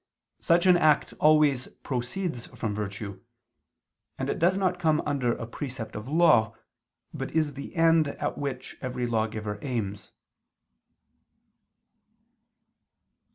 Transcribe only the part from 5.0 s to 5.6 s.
under a